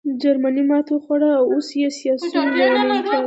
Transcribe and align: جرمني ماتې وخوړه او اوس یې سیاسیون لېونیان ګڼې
جرمني 0.21 0.63
ماتې 0.69 0.91
وخوړه 0.93 1.29
او 1.39 1.43
اوس 1.53 1.67
یې 1.79 1.87
سیاسیون 1.99 2.47
لېونیان 2.57 2.99
ګڼې 3.05 3.17